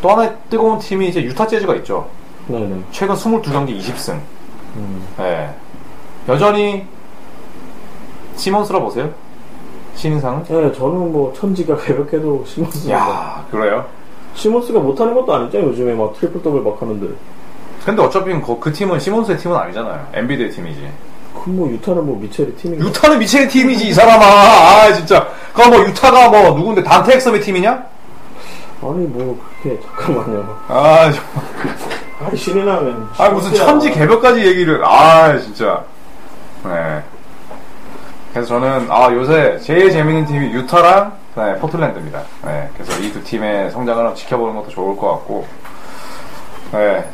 또 0.00 0.10
하나의 0.10 0.32
뜨거운 0.48 0.78
팀이 0.78 1.08
이제 1.08 1.22
유타 1.22 1.46
재즈가 1.46 1.74
있죠. 1.76 2.08
네네. 2.46 2.82
최근 2.92 3.16
22경기 3.16 3.78
20승. 3.80 4.12
음. 4.76 5.06
예. 5.18 5.50
여전히 6.28 6.86
시몬스라 8.38 8.80
보세요. 8.80 9.10
신인상은? 9.94 10.44
네, 10.44 10.72
저는 10.72 11.12
뭐 11.12 11.32
천지가 11.36 11.76
가볍게도 11.76 12.44
시몬스가 12.46 12.94
야 12.94 13.44
그래요? 13.50 13.84
시몬스가 14.34 14.78
못하는 14.78 15.14
것도 15.14 15.34
아니죠. 15.34 15.60
요즘에 15.60 15.94
막 15.94 16.14
트리플 16.18 16.42
더블 16.42 16.62
막 16.62 16.80
하는데. 16.80 17.06
근데 17.84 18.02
어차피 18.02 18.32
그, 18.40 18.58
그 18.60 18.72
팀은 18.72 19.00
시몬스의 19.00 19.38
팀은 19.38 19.56
아니잖아요. 19.56 20.08
엔비드의 20.14 20.50
팀이지. 20.50 20.88
그뭐 21.44 21.68
유타는 21.70 22.06
뭐 22.06 22.18
미첼의 22.20 22.52
팀인가? 22.54 22.84
유타는 22.86 23.18
미첼의 23.18 23.48
팀이지 23.48 23.88
이 23.88 23.92
사람아. 23.92 24.24
아 24.24 24.92
진짜. 24.92 25.26
그거 25.52 25.68
뭐 25.70 25.80
유타가 25.84 26.28
뭐 26.28 26.56
누군데 26.56 26.82
단테 26.84 27.14
엑섬의 27.16 27.40
팀이냐? 27.40 27.70
아니 28.80 29.06
뭐 29.06 29.40
그렇게 29.62 29.80
잠깐만요. 29.82 30.58
아 30.68 31.10
정말. 31.10 32.26
아니 32.26 32.36
신이 32.36 32.64
나면. 32.64 33.08
아 33.18 33.28
무슨. 33.30 33.52
천지 33.54 33.90
개벽까지 33.90 34.46
얘기를 34.46 34.84
아 34.84 35.36
진짜 35.38 35.82
네 36.64 37.02
그래서 38.32 38.48
저는 38.48 38.88
아 38.90 39.10
요새 39.12 39.58
제일 39.60 39.90
재밌는 39.90 40.26
팀이 40.26 40.52
유타랑 40.52 41.12
네, 41.36 41.54
포틀랜드입니다. 41.58 42.22
네 42.44 42.68
그래서 42.74 42.98
이 43.00 43.12
두 43.12 43.22
팀의 43.24 43.70
성장을 43.70 44.14
지켜보는 44.14 44.54
것도 44.56 44.68
좋을 44.70 44.96
것 44.96 45.10
같고. 45.12 45.46
네 46.72 47.08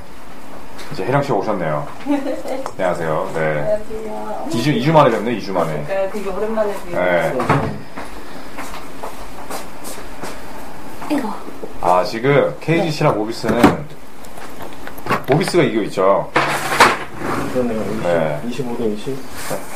이제 0.92 1.04
혜령 1.04 1.22
씨 1.22 1.32
오셨네요. 1.32 1.86
안녕하세요. 2.06 3.30
네. 3.34 3.40
안녕하세요. 3.58 4.46
2주 4.50 4.82
2주 4.82 4.92
만에 4.92 5.10
뵙네 5.10 5.38
2주 5.38 5.52
만에. 5.52 5.72
네, 5.86 6.10
되게 6.12 6.28
오랜만에 6.30 6.72
뵈요. 6.84 7.00
네. 7.00 7.38
아 11.80 12.02
지금 12.02 12.54
KGC랑 12.60 13.16
모비스는 13.16 13.86
모비스가 15.28 15.62
이겨 15.64 15.82
있죠 15.82 16.30
그러네요. 17.54 17.80
20, 17.80 18.02
네. 18.02 18.40
25대 18.50 18.96
20. 18.96 19.18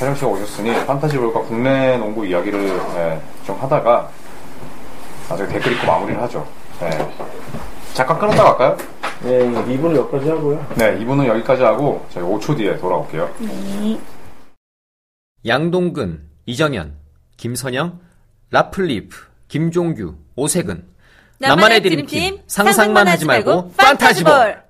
혜령 0.00 0.14
씨가 0.16 0.26
오셨으니 0.26 0.86
판타지 0.86 1.16
볼과 1.16 1.40
국내 1.42 1.96
농구 1.96 2.26
이야기를 2.26 2.76
네, 2.94 3.22
좀 3.46 3.56
하다가 3.60 4.10
나중에 5.28 5.48
댓글 5.48 5.72
읽고 5.72 5.86
마무리를 5.86 6.20
하죠. 6.22 6.46
네. 6.80 6.90
잠깐 7.94 8.18
끊었다 8.18 8.42
갈까요? 8.42 8.76
네, 9.22 9.38
2분을 9.40 9.96
여기까지 9.96 10.28
하고요. 10.28 10.66
네, 10.76 10.98
2부는 10.98 11.26
여기까지 11.26 11.62
하고 11.62 12.04
저희 12.10 12.24
5초 12.24 12.56
뒤에 12.56 12.76
돌아올게요. 12.78 13.30
양동근, 15.46 16.28
이정현, 16.46 16.96
김선영, 17.36 18.00
라플리프, 18.50 19.16
김종규, 19.48 20.14
오세근. 20.36 20.84
나만의 21.38 21.82
드림팀 21.82 22.40
상상만 22.48 23.06
하지 23.06 23.24
말고 23.24 23.72
판타지볼. 23.76 24.67